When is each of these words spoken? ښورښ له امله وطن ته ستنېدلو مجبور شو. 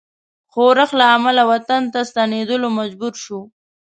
ښورښ 0.51 0.89
له 0.99 1.05
امله 1.15 1.43
وطن 1.51 1.83
ته 1.93 1.99
ستنېدلو 2.09 2.67
مجبور 2.79 3.13
شو. 3.23 3.39